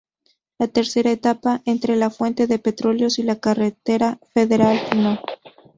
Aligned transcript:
La 0.57 0.67
tercera 0.67 1.11
etapa 1.11 1.61
entre 1.63 1.95
la 1.95 2.09
Fuente 2.09 2.47
de 2.47 2.57
Petróleos 2.57 3.19
y 3.19 3.23
la 3.23 3.39
Carretera 3.39 4.17
Federal 4.33 4.79
No. 4.97 5.19